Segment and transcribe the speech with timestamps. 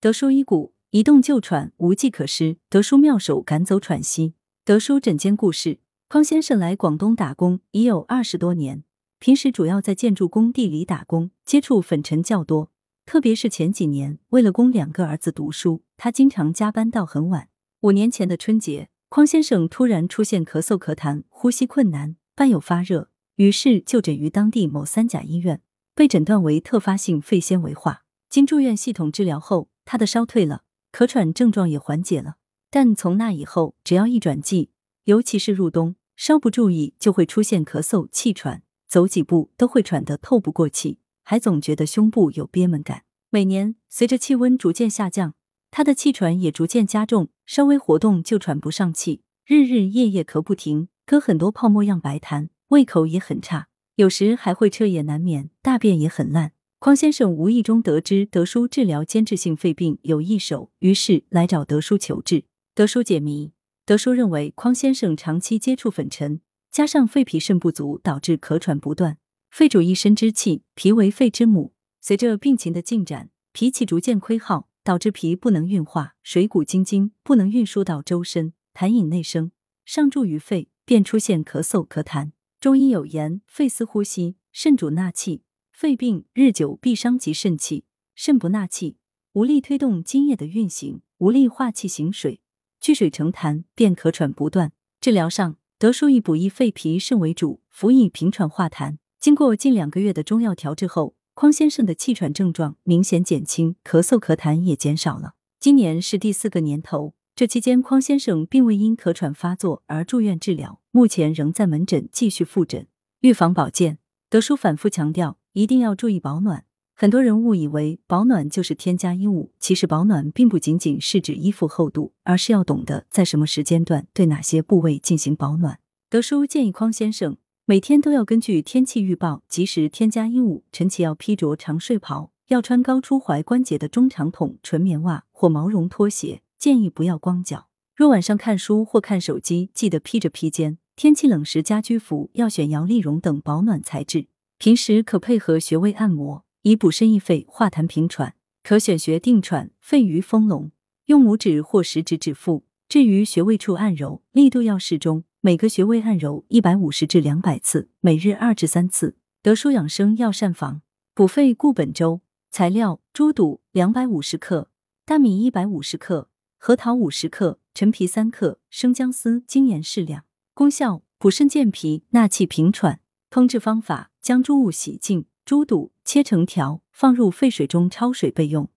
[0.00, 2.58] 德叔医骨，一动就喘，无计可施。
[2.70, 4.34] 德叔妙手赶走喘息。
[4.64, 8.84] 德叔诊间故事：匡先生来广东打工已有二十多年，
[9.18, 12.70] 平时主要在建筑工地里打工，接触粉尘较多。
[13.06, 17.48] 特别是前几年，为了供两个儿子读书，他经常加班到很晚。
[17.80, 25.60] 五年前的春节，匡先生突然出现咳嗽、咳痰、呼吸困难，伴有发热，于是就诊于当地某三甲医院，
[25.96, 28.04] 被诊断为特发性肺纤维化。
[28.30, 32.36] 经住院系统治疗后，他的烧退了，咳喘症状也缓解了。
[32.68, 34.68] 但从那以后，只要一转季，
[35.04, 40.98] 尤其是入冬，稍不注意就会出现咳嗽、气喘，走几步都会喘得透不过气。
[41.22, 43.04] 还总觉得胸部有憋闷感。
[43.30, 45.32] 每年随着气温逐渐下降，
[45.70, 56.52] 他的气喘也逐渐加重，稍微活动就喘不上气，日日夜夜咳不停，咳很多泡沫样白痰，胃口也很差，有时还会彻夜难眠，大便也很烂。
[56.80, 62.44] 匡先生无意中得知德叔治疗间质性肺病有一手，于是来找德叔求治。
[62.72, 63.50] 德叔解谜：
[63.84, 69.18] 德叔认为匡先生长期接触粉尘，加上肺脾肾不足，导致咳喘不断。
[69.50, 71.72] 肺主一身之气，脾为肺之母。
[72.00, 79.50] 随着病情的进展，脾气逐渐亏耗，导致脾不能运化水谷精精，不能运输到周身，痰饮内生，
[79.84, 82.30] 上注于肺，便出现咳嗽、咳痰。
[82.60, 85.42] 中医有言：肺司呼吸，肾主纳气。
[85.80, 87.84] 肺病日久必伤及肾气，
[88.16, 88.96] 肾不纳气，
[89.34, 92.40] 无力推动津液的运行，无力化气行水，
[92.80, 94.72] 聚水成痰，便咳喘不断。
[95.00, 98.96] 治疗上，德叔以补益肺脾肾为主，辅以平喘化痰。
[99.20, 105.34] 经过近两个月的中药调治后，匡先生的气喘症状明显减轻，咳嗽咳痰也减少了。
[105.60, 112.88] 今年是第四个年头，这期间匡先生并未因咳喘发作而住院治疗，目前仍在门诊继续复诊。
[113.20, 116.64] 预防保健，德叔反复强调一定要注意保暖。
[116.94, 125.80] 很多人误以为保暖就是添加衣物，其实保暖并不仅仅是指衣服厚度，而是要懂得在什么时间段对哪些部位进行保暖。
[126.08, 127.36] 德叔建议匡先生。
[127.64, 137.66] 每天都要根据天气预报及时添加衣物，晨起要披着长睡袍，要穿高出踝关节的中长筒纯棉袜或毛绒拖鞋，建议不要光脚。
[137.94, 140.78] 若晚上看书或看手机，记得披着披肩。
[140.96, 144.28] 天气冷时，家居服要选摇粒绒等保暖材质。
[144.58, 148.34] 平时可配合穴位按摩，以补肾益肺、化痰平喘。
[148.64, 150.72] 可选穴定喘、肺俞、丰隆，
[151.06, 155.22] 用拇指或食指指腹，至于穴位处按揉，力度要适中。
[155.40, 159.16] 每个穴位按揉一百五十至两百次，每日二至三次。
[159.40, 160.82] 德舒养生药膳房
[161.14, 162.20] 补肺固本粥，
[162.50, 164.68] 材料：猪肚两百五十克，
[165.06, 170.24] 大米一百五十克，核桃五十克，陈皮三克，生姜丝、精盐适量。
[170.52, 173.00] 功效：补肾健脾，纳气平喘。
[173.30, 178.68] 烹制方法：将猪物洗净，猪肚切成条，放入沸水中焯水备用。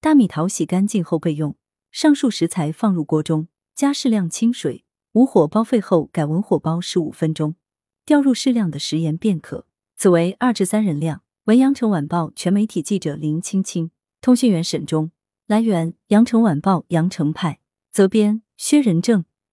[0.00, 1.56] 大米淘洗干净后备用。
[1.90, 4.84] 上述食材放入锅中，加适量清水。
[5.12, 7.54] 无火煲沸后，改文火煲十五分钟，
[8.04, 9.66] 调入适量的食盐便可。
[9.96, 11.22] 此为二至三人量。
[11.44, 15.12] 文阳城晚报全媒体记者林青青，通讯员沈忠。
[15.46, 17.60] 来源：阳城晚报阳城派，
[17.92, 19.24] 责编：薛仁正。